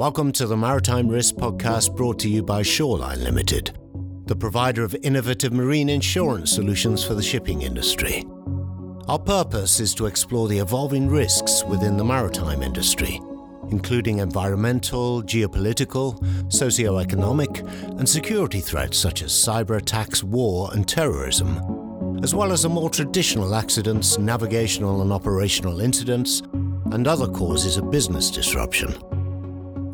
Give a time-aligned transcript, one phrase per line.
[0.00, 3.78] Welcome to the Maritime Risk Podcast brought to you by Shoreline Limited,
[4.24, 8.24] the provider of innovative marine insurance solutions for the shipping industry.
[9.08, 13.20] Our purpose is to explore the evolving risks within the maritime industry,
[13.68, 16.16] including environmental, geopolitical,
[16.50, 22.70] socio-economic, and security threats such as cyber attacks, war, and terrorism, as well as the
[22.70, 26.40] more traditional accidents, navigational and operational incidents,
[26.92, 28.94] and other causes of business disruption.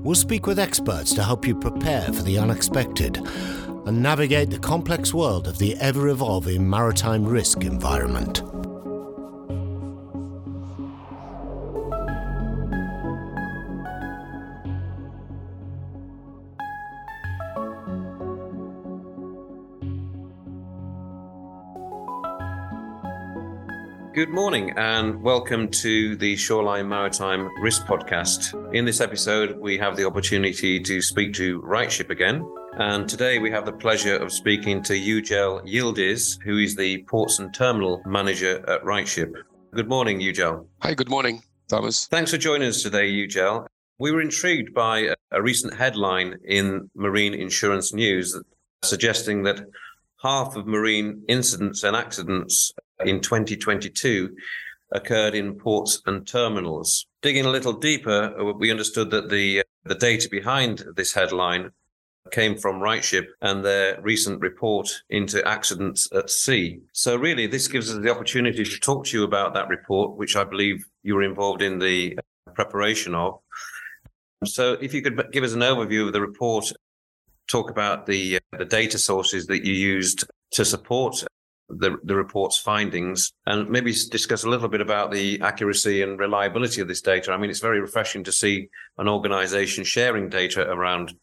[0.06, 3.16] We'll speak with experts to help you prepare for the unexpected
[3.86, 8.40] and navigate the complex world of the ever evolving maritime risk environment.
[24.16, 28.54] Good morning and welcome to the Shoreline Maritime Risk Podcast.
[28.74, 32.50] In this episode, we have the opportunity to speak to RightShip again.
[32.78, 37.40] And today we have the pleasure of speaking to Yücel Yildiz, who is the Ports
[37.40, 39.34] and Terminal Manager at RightShip.
[39.74, 40.64] Good morning, Yücel.
[40.80, 42.06] Hi, good morning, Thomas.
[42.06, 43.66] Thanks for joining us today, Yücel.
[43.98, 48.34] We were intrigued by a recent headline in Marine Insurance News
[48.82, 49.60] suggesting that
[50.22, 52.72] half of marine incidents and accidents
[53.04, 54.34] in 2022
[54.92, 57.06] occurred in ports and terminals.
[57.22, 61.70] Digging a little deeper, uh, we understood that the uh, the data behind this headline
[62.32, 66.80] came from RightShip and their recent report into accidents at sea.
[66.92, 70.34] So really, this gives us the opportunity to talk to you about that report, which
[70.34, 73.38] I believe you were involved in the uh, preparation of.
[74.44, 76.72] So if you could give us an overview of the report,
[77.48, 81.24] talk about the the data sources that you used to support
[81.68, 86.80] the, the report's findings and maybe discuss a little bit about the accuracy and reliability
[86.80, 87.32] of this data.
[87.32, 88.68] I mean, it's very refreshing to see
[88.98, 91.14] an organization sharing data around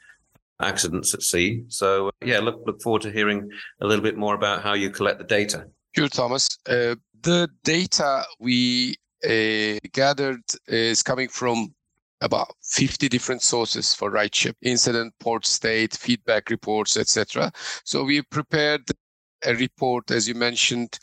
[0.60, 1.64] accidents at sea.
[1.68, 3.50] So, yeah, look, look forward to hearing
[3.82, 5.68] a little bit more about how you collect the data.
[5.96, 6.48] Sure, Thomas.
[6.68, 11.74] Uh, the data we uh, gathered is coming from
[12.22, 17.52] about 50 different sources for RightShip incident port state feedback reports etc
[17.84, 18.82] so we prepared
[19.46, 20.98] a report, as you mentioned,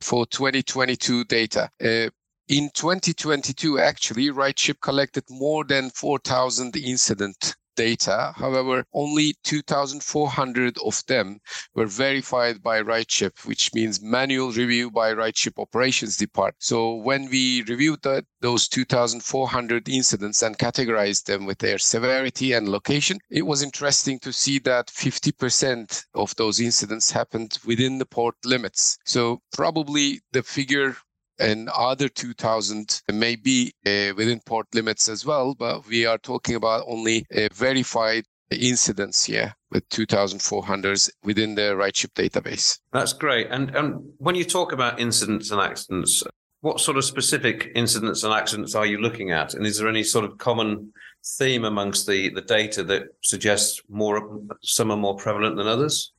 [0.00, 1.70] for 2022 data.
[1.82, 2.10] Uh,
[2.48, 8.32] in 2022, actually, RightShip collected more than 4,000 incident data.
[8.36, 11.40] However, only 2,400 of them
[11.74, 16.62] were verified by RightShip, which means manual review by RightShip operations department.
[16.62, 22.68] So when we reviewed that, those 2,400 incidents and categorized them with their severity and
[22.68, 28.34] location, it was interesting to see that 50% of those incidents happened within the port
[28.44, 28.98] limits.
[29.04, 30.96] So probably the figure
[31.42, 36.54] and other 2000 may be uh, within port limits as well, but we are talking
[36.54, 42.78] about only verified incidents here with 2,400 within the RightShip database.
[42.92, 43.48] That's great.
[43.50, 46.22] And, and when you talk about incidents and accidents,
[46.60, 49.54] what sort of specific incidents and accidents are you looking at?
[49.54, 50.92] And is there any sort of common
[51.38, 56.12] theme amongst the, the data that suggests more some are more prevalent than others?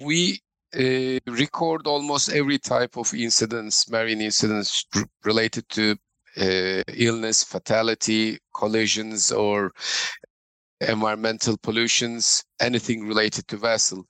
[0.00, 0.40] We
[0.76, 4.84] uh, record almost every type of incidents, marine incidents
[5.24, 5.96] related to
[6.36, 9.72] uh, illness, fatality, collisions, or
[10.80, 14.06] environmental pollutions, anything related to vessel.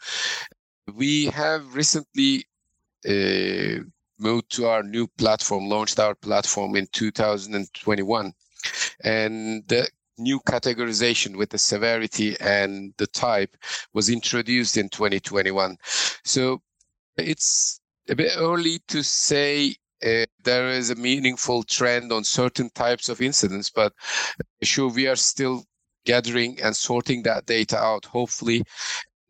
[0.94, 2.44] We have recently
[3.08, 3.84] uh,
[4.19, 8.32] moved to our new platform, launched our platform in 2021.
[9.04, 9.88] And the
[10.19, 13.56] new categorization with the severity and the type
[13.95, 15.77] was introduced in 2021.
[16.25, 16.61] So
[17.17, 19.75] it's a bit early to say
[20.05, 23.93] uh, there is a meaningful trend on certain types of incidents, but
[24.62, 25.65] sure we are still
[26.05, 28.05] gathering and sorting that data out.
[28.05, 28.62] Hopefully,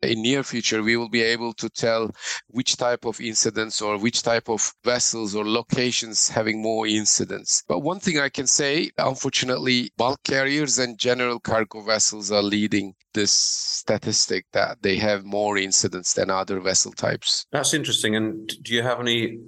[0.01, 2.11] in near future we will be able to tell
[2.47, 7.63] which type of incidents or which type of vessels or locations having more incidents.
[7.67, 12.93] But one thing i can say unfortunately bulk carriers and general cargo vessels are leading
[13.13, 17.45] this statistic that they have more incidents than other vessel types.
[17.51, 18.15] That's interesting.
[18.15, 19.39] And do you have any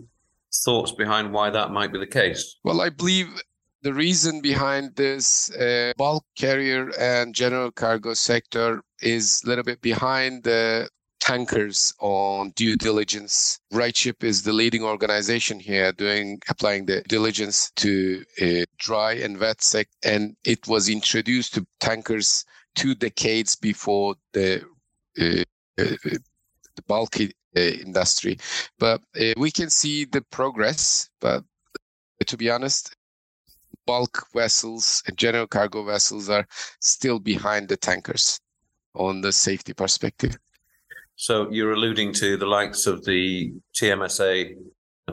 [0.65, 2.57] thoughts behind why that might be the case?
[2.63, 3.29] Well i believe
[3.83, 9.81] the reason behind this uh, bulk carrier and general cargo sector is a little bit
[9.81, 10.87] behind the
[11.19, 13.59] tankers on due diligence.
[13.73, 19.61] RightShip is the leading organization here doing applying the diligence to uh, dry and wet
[19.61, 22.45] sec, and it was introduced to tankers
[22.75, 24.63] two decades before the
[25.19, 25.43] uh,
[25.77, 25.95] uh
[26.75, 28.37] the bulky uh, industry.
[28.79, 31.09] But uh, we can see the progress.
[31.19, 31.43] But
[32.27, 32.95] to be honest,
[33.85, 36.47] bulk vessels and general cargo vessels are
[36.79, 38.39] still behind the tankers
[38.95, 40.37] on the safety perspective.
[41.15, 44.55] So you're alluding to the likes of the TMSA,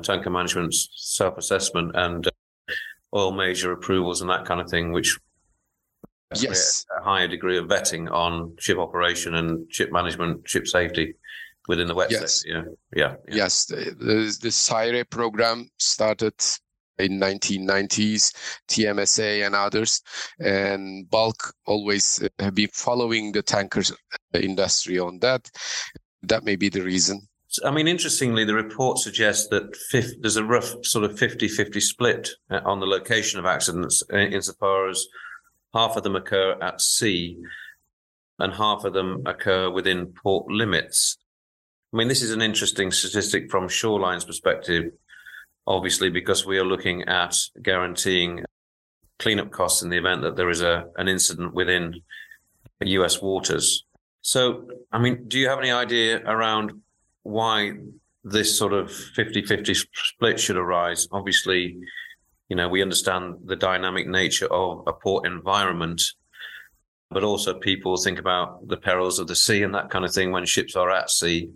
[0.03, 2.31] tanker management self-assessment, and uh,
[3.15, 5.19] oil major approvals and that kind of thing, which
[6.35, 11.15] yes, a higher degree of vetting on ship operation and ship management, ship safety
[11.69, 12.41] within the wet yes.
[12.41, 12.75] sector.
[12.95, 13.35] Yeah, yeah, yeah.
[13.37, 16.35] Yes, the, the, the SIRE program started
[16.99, 18.33] in 1990s,
[18.69, 20.03] TMSA and others,
[20.41, 25.51] and Bulk always uh, have been following the tankers uh, industry on that.
[26.23, 27.29] That may be the reason.
[27.65, 29.75] I mean, interestingly, the report suggests that
[30.21, 35.07] there's a rough sort of 50-50 split uh, on the location of accidents insofar as
[35.75, 37.39] half of them occur at sea
[38.39, 41.17] and half of them occur within port limits.
[41.93, 44.93] I mean, this is an interesting statistic from Shoreline's perspective
[45.69, 48.45] obviously because we are looking at guaranteeing
[49.19, 52.01] cleanup costs in the event that there is a an incident within
[52.81, 53.85] US waters.
[54.23, 56.73] So, I mean, do you have any idea around
[57.23, 57.73] why
[58.25, 61.09] this sort of 50-50 split should arise?
[61.13, 61.79] Obviously,
[62.49, 66.03] you know, we understand the dynamic nature of a port environment,
[67.11, 70.31] but also people think about the perils of the sea and that kind of thing
[70.31, 71.51] when ships are at sea.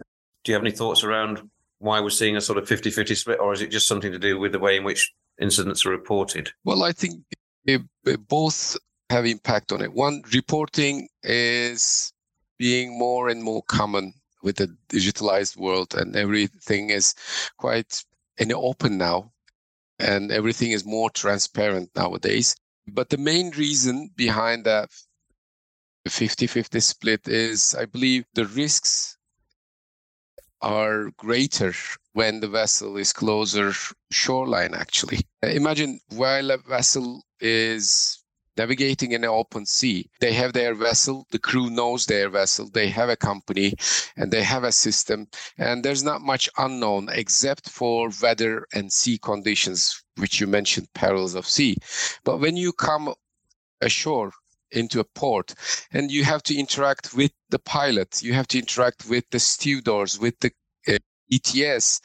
[0.44, 1.48] Do you have any thoughts around
[1.82, 4.18] why we're seeing a sort of 50 50 split, or is it just something to
[4.18, 6.52] do with the way in which incidents are reported?
[6.64, 7.24] Well, I think
[7.64, 8.76] it, it both
[9.10, 9.92] have impact on it.
[9.92, 12.12] One, reporting is
[12.56, 14.14] being more and more common
[14.44, 17.14] with the digitalized world, and everything is
[17.58, 18.04] quite
[18.38, 19.32] in open now,
[19.98, 22.54] and everything is more transparent nowadays.
[22.86, 24.90] But the main reason behind that
[26.08, 29.16] 50 50 split is, I believe, the risks
[30.62, 31.74] are greater
[32.12, 33.72] when the vessel is closer
[34.10, 35.20] shoreline actually.
[35.42, 38.18] Imagine while a vessel is
[38.56, 42.86] navigating in an open sea they have their vessel the crew knows their vessel they
[42.86, 43.72] have a company
[44.18, 45.26] and they have a system
[45.56, 51.34] and there's not much unknown except for weather and sea conditions which you mentioned perils
[51.34, 51.76] of sea.
[52.24, 53.14] But when you come
[53.80, 54.32] ashore
[54.72, 55.54] into a port.
[55.92, 60.18] And you have to interact with the pilot you have to interact with the stevedores
[60.18, 60.50] with the
[60.88, 60.98] uh,
[61.32, 62.00] ets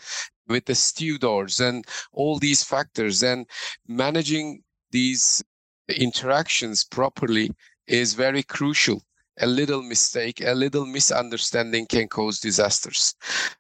[0.48, 3.24] with the stevedores and all these factors.
[3.24, 3.46] And
[3.88, 5.44] managing these
[5.90, 7.52] interactions properly
[7.88, 9.04] is very crucial.
[9.40, 13.14] A little mistake a little misunderstanding can cause disasters.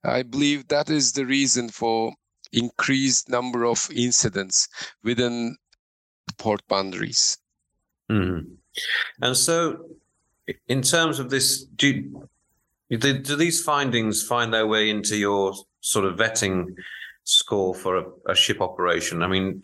[0.03, 2.13] I believe that is the reason for
[2.51, 4.67] increased number of incidents
[5.03, 5.55] within
[6.37, 7.37] port boundaries.
[8.09, 8.57] Mm.
[9.21, 9.85] And so,
[10.67, 12.25] in terms of this, do,
[12.89, 16.75] do, do these findings find their way into your sort of vetting
[17.23, 19.23] score for a, a ship operation?
[19.23, 19.63] I mean,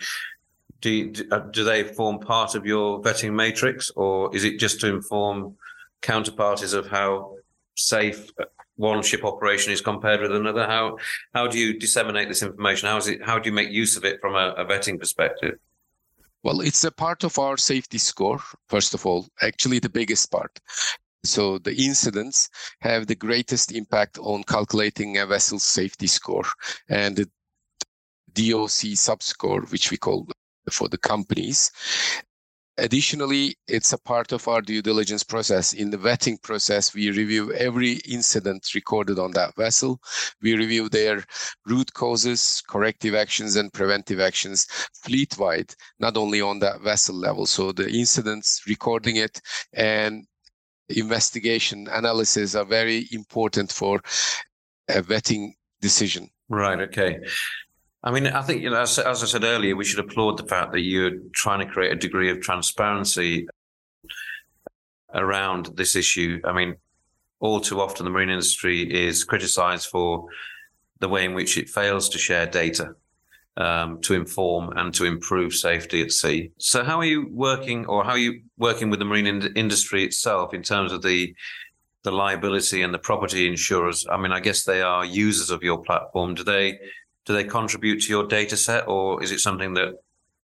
[0.82, 4.88] do, do, uh, they form part of your vetting matrix, or is it just to
[4.88, 5.56] inform
[6.02, 7.36] counterparties of how
[7.76, 8.30] safe
[8.76, 10.66] one ship operation is compared with another?
[10.66, 10.98] How
[11.34, 12.90] how do you disseminate this information?
[12.90, 13.24] How is it?
[13.24, 15.58] How do you make use of it from a, a vetting perspective?
[16.44, 20.60] Well, it's a part of our safety score, first of all, actually the biggest part.
[21.24, 22.50] So the incidents
[22.82, 26.44] have the greatest impact on calculating a vessel's safety score
[26.90, 27.30] and the
[28.34, 30.28] DOC subscore, which we call
[30.70, 31.72] for the companies.
[32.78, 35.74] Additionally, it's a part of our due diligence process.
[35.74, 40.02] In the vetting process, we review every incident recorded on that vessel.
[40.42, 41.24] We review their
[41.68, 44.66] root causes, corrective actions, and preventive actions
[45.04, 47.46] fleet wide, not only on that vessel level.
[47.46, 49.40] So the incidents, recording it,
[49.74, 50.26] and
[50.90, 54.02] investigation analysis are very important for
[54.90, 56.30] a vetting decision.
[56.50, 56.80] Right.
[56.82, 57.20] Okay.
[58.04, 60.46] I mean, I think, you know, as, as I said earlier, we should applaud the
[60.46, 63.48] fact that you're trying to create a degree of transparency
[65.14, 66.42] around this issue.
[66.44, 66.76] I mean,
[67.40, 70.26] all too often the marine industry is criticized for
[71.00, 72.96] the way in which it fails to share data
[73.58, 76.52] um, to inform and to improve safety at sea.
[76.58, 80.04] So, how are you working, or how are you working with the marine in- industry
[80.04, 81.36] itself in terms of the
[82.04, 84.06] the liability and the property insurers?
[84.10, 86.34] I mean, I guess they are users of your platform.
[86.34, 86.80] Do they
[87.26, 89.94] do they contribute to your data set or is it something that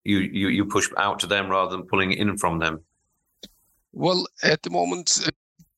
[0.04, 2.80] you, you, you push out to them rather than pulling in from them?
[3.92, 5.32] Well, at the moment, uh,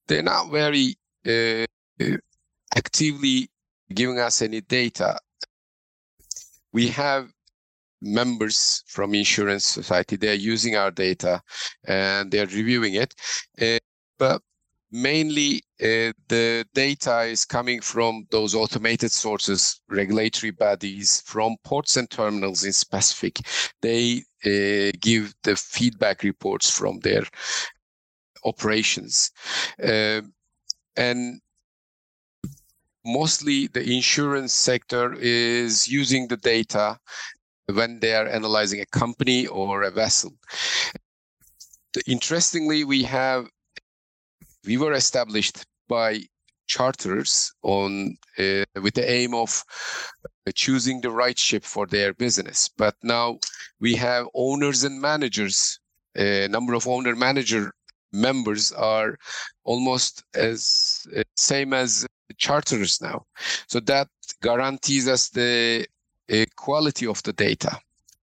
[0.07, 1.65] they're not very uh,
[2.75, 3.49] actively
[3.93, 5.19] giving us any data.
[6.73, 7.29] We have
[8.01, 11.41] members from insurance society they're using our data
[11.85, 13.13] and they're reviewing it
[13.61, 13.77] uh,
[14.17, 14.41] but
[14.91, 22.09] mainly uh, the data is coming from those automated sources, regulatory bodies, from ports and
[22.09, 23.39] terminals in specific.
[23.81, 27.23] They uh, give the feedback reports from their
[28.43, 29.31] operations.
[29.81, 30.21] Uh,
[30.97, 31.39] and
[33.05, 36.99] mostly the insurance sector is using the data
[37.73, 40.33] when they are analyzing a company or a vessel.
[42.07, 43.47] Interestingly, we have
[44.65, 46.21] we were established by
[46.67, 49.63] charters on uh, with the aim of
[50.47, 52.69] uh, choosing the right ship for their business.
[52.77, 53.39] But now
[53.79, 55.79] we have owners and managers
[56.15, 57.71] a uh, number of owner manager
[58.11, 59.17] members are
[59.63, 62.05] almost as uh, same as
[62.37, 63.25] charters now.
[63.67, 64.09] So that
[64.41, 65.85] guarantees us the
[66.31, 67.77] uh, quality of the data.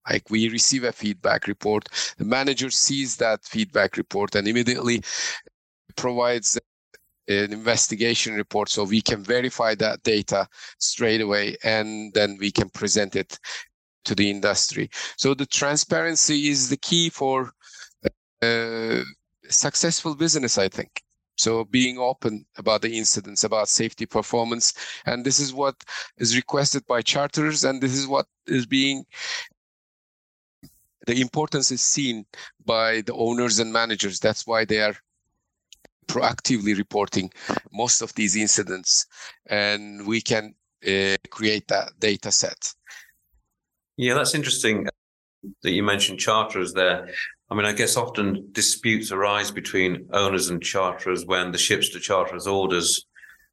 [0.09, 5.03] Like we receive a feedback report the manager sees that feedback report and immediately
[5.99, 6.59] provides
[7.29, 12.71] an investigation report so we can verify that data straight away and then we can
[12.71, 13.39] present it
[14.05, 14.89] to the industry.
[15.17, 17.53] So the transparency is the key for
[18.41, 19.03] uh,
[19.51, 21.03] successful business, I think.
[21.37, 24.73] So being open about the incidents, about safety performance,
[25.07, 25.77] and this is what
[26.17, 29.05] is requested by charters, and this is what is being
[31.07, 32.27] the importance is seen
[32.67, 34.21] by the owners and managers.
[34.21, 34.95] That's why they are
[36.09, 37.31] proactively reporting
[37.73, 39.07] most of these incidents,
[39.47, 40.55] and we can
[40.87, 42.75] uh, create that data set.
[43.97, 44.87] Yeah, that's interesting
[45.63, 47.09] that you mentioned charterers there.
[47.51, 52.01] I mean, I guess often disputes arise between owners and charterers when the ships to
[52.01, 53.07] charterers orders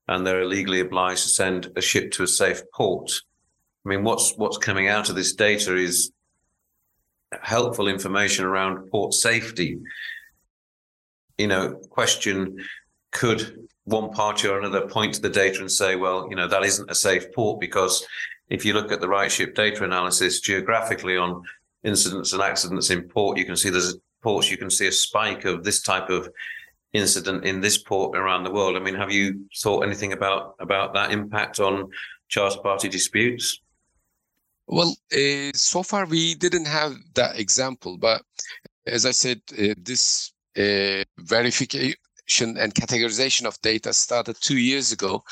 [0.08, 3.12] and they're legally obliged to send a ship to a safe port.
[3.86, 6.12] I mean, what's what's coming out of this data is
[7.42, 9.80] helpful information around port safety
[11.38, 12.58] you know, question
[13.12, 16.64] could one party or another point to the data and say, well, you know, that
[16.64, 18.06] isn't a safe port because
[18.50, 21.44] if you look at the RightShip data analysis geographically on
[21.84, 25.46] incidents and accidents in port, you can see there's ports, you can see a spike
[25.46, 26.30] of this type of
[26.94, 28.76] incident in this port around the world.
[28.76, 31.90] I mean, have you thought anything about about that impact on
[32.28, 33.60] charter party disputes?
[34.68, 38.24] Well, uh, so far we didn't have that example, but
[38.88, 41.96] as I said, uh, this verification
[42.58, 45.24] and categorization of data started two years ago.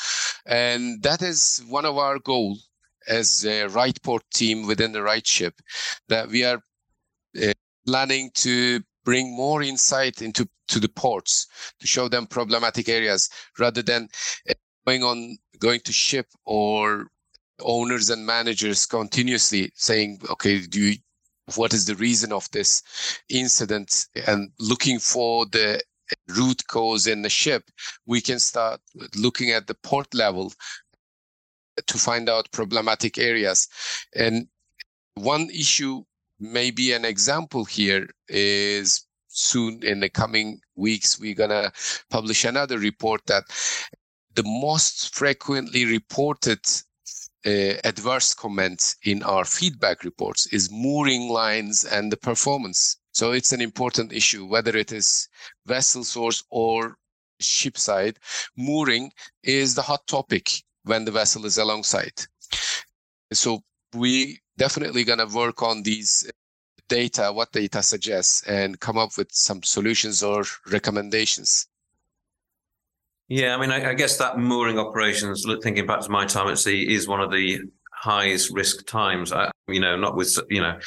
[0.46, 2.70] And that is one of our goals
[3.08, 5.54] as a RightPort team within the RightShip,
[6.08, 6.62] that we are
[7.42, 7.54] uh,
[7.86, 11.48] planning to bring more insight into to the ports
[11.80, 14.08] to show them problematic areas rather than
[14.50, 14.54] uh,
[14.86, 17.08] going on going to ship or
[17.62, 20.96] owners and managers continuously saying okay do you
[21.56, 22.84] what is the reason of this
[23.30, 25.82] incident and looking for the
[26.30, 27.64] root cause in the ship,
[28.06, 28.80] we can start
[29.16, 30.54] looking at the port level
[31.88, 33.68] to find out problematic areas.
[34.16, 34.48] And
[35.16, 36.04] one issue,
[36.40, 41.72] maybe an example here, is soon in the coming weeks, we're going to
[42.10, 43.44] publish another report that
[44.36, 46.60] the most frequently reported
[47.46, 52.98] uh, adverse comments in our feedback reports is mooring lines and the performance.
[53.12, 55.28] So it's an important issue, whether it is
[55.66, 56.96] vessel source or
[57.40, 58.18] ship side.
[58.58, 59.12] Mooring
[59.44, 60.50] is the hot topic
[60.84, 62.14] when the vessel is alongside.
[63.32, 63.62] So
[63.94, 66.30] we definitely going to work on these
[66.90, 71.68] data, what data suggests, and come up with some solutions or recommendations.
[73.30, 76.60] Yeah, I mean, I, I, guess that mooring operations, thinking back to my time at
[76.60, 77.62] sea, is one of the
[77.92, 79.32] highest risk times.
[79.32, 80.78] I, you know, not with, you know,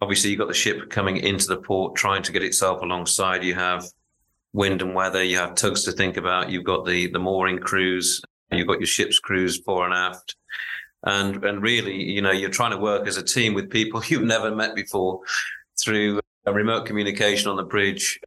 [0.00, 3.42] obviously you've got the ship coming into the port, trying to get itself alongside.
[3.42, 3.84] You have
[4.52, 8.20] wind and weather, you have tugs to think about, you've got the, the mooring crews,
[8.50, 10.36] you've got your ship's crews fore and aft.
[11.04, 14.22] And, and really, you know, you're trying to work as a team with people you've
[14.22, 15.20] never met before
[15.80, 18.20] through uh, remote communication on the bridge,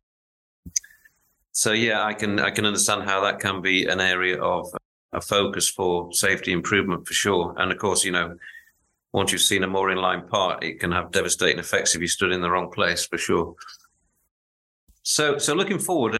[1.51, 4.67] so yeah, I can I can understand how that can be an area of
[5.13, 7.53] a focus for safety improvement for sure.
[7.57, 8.37] And of course, you know,
[9.11, 12.31] once you've seen a mooring line part, it can have devastating effects if you stood
[12.31, 13.55] in the wrong place for sure.
[15.03, 16.17] So so looking forward,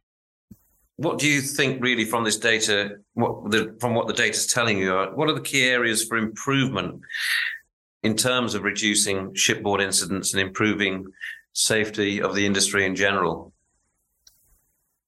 [0.97, 4.47] what do you think really from this data, what the from what the data is
[4.47, 7.01] telling you, uh, what are the key areas for improvement
[8.03, 11.05] in terms of reducing shipboard incidents and improving
[11.53, 13.53] safety of the industry in general?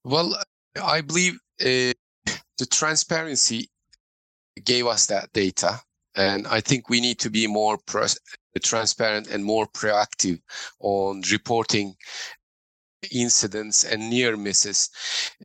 [0.04, 0.38] Well,
[0.82, 1.94] I believe uh,
[2.58, 3.70] the transparency
[4.64, 5.80] gave us that data.
[6.16, 7.78] And I think we need to be more
[8.62, 10.40] transparent and more proactive
[10.80, 11.96] on reporting
[13.12, 14.90] incidents and near misses.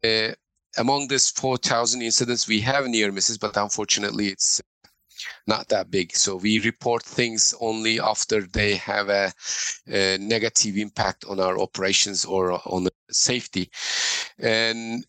[0.04, 0.32] Uh,
[0.76, 4.60] among this 4,000 incidents, we have near misses, but unfortunately, it's
[5.46, 6.14] not that big.
[6.14, 9.32] So we report things only after they have a,
[9.88, 13.70] a negative impact on our operations or on safety.
[14.38, 15.04] And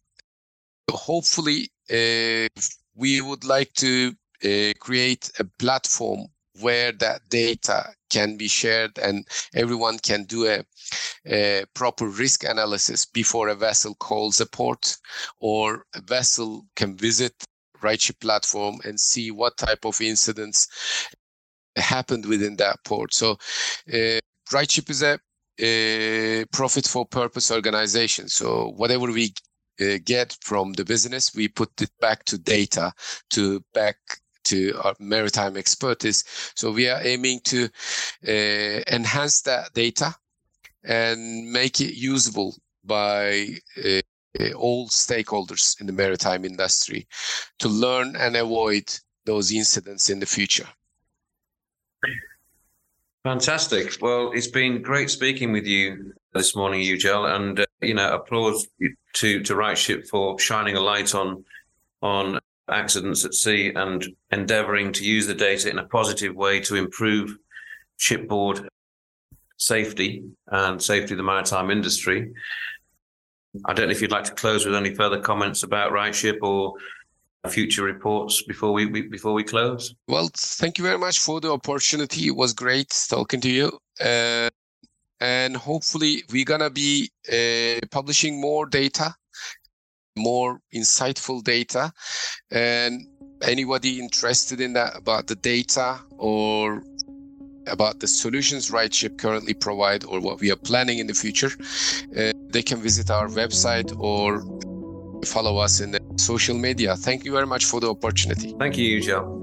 [0.91, 2.48] hopefully, uh,
[2.96, 4.13] we would like to
[4.44, 6.27] uh, create a platform
[6.62, 9.25] where that data can be shared and
[9.56, 10.63] everyone can do a,
[11.25, 14.98] a, proper risk analysis before a vessel calls a port
[15.39, 17.34] or a vessel can visit
[17.82, 20.68] RightShip platform and see what type of incidents
[21.75, 23.13] happened within that port.
[23.13, 23.38] So
[23.94, 24.20] uh,
[24.51, 25.20] is a,
[25.60, 28.28] a profit for purpose organization.
[28.30, 29.34] So whatever we
[29.82, 32.92] uh, get from the business, we put it back to data
[33.32, 33.98] to back
[34.46, 36.24] to our maritime expertise.
[36.56, 37.70] So we are aiming to
[38.28, 40.16] uh, enhance that data
[40.84, 43.48] and make it usable by
[43.84, 44.01] uh,
[44.39, 47.08] uh, all stakeholders in the maritime industry
[47.60, 48.84] to learn and avoid
[49.25, 50.68] those incidents in the future.
[53.23, 53.97] Fantastic.
[54.01, 58.67] Well, it's been great speaking with you this morning, Yücel, and uh, you know, applause
[59.15, 61.43] to to RightShip for shining a light on
[62.01, 66.75] on accidents at sea and endeavouring to use the data in a positive way to
[66.75, 67.35] improve
[67.97, 68.69] shipboard
[69.57, 72.31] safety and safety of the maritime industry.
[73.65, 76.75] I don't know if you'd like to close with any further comments about RightShip or
[77.48, 79.96] future reports before we, we, before we close.
[80.08, 82.27] Well, thank you very much for the opportunity.
[82.27, 83.79] It was great talking to you.
[84.00, 84.50] Uh,
[85.22, 89.15] and hopefully we're gonna be uh, publishing more data
[90.19, 91.91] more insightful data
[92.51, 93.08] and
[93.41, 96.84] anybody interested in that about the data or
[97.67, 101.51] about the solutions RightShip currently provide or what we are planning in the future,
[102.17, 104.41] uh, they can visit our website or
[105.25, 106.95] follow us in social media.
[106.95, 108.55] Thank you very much for the opportunity.
[108.59, 109.39] Thank you, Yücel.